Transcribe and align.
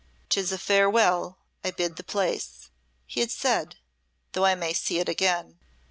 "'Tis 0.29 0.51
a 0.51 0.57
farewell 0.57 1.37
I 1.63 1.69
bid 1.69 1.95
the 1.95 2.01
place," 2.03 2.71
he 3.05 3.19
had 3.19 3.29
said, 3.29 3.75
"though 4.31 4.45
I 4.45 4.55
may 4.55 4.73
see 4.73 4.97
it 4.97 5.07
again. 5.07 5.59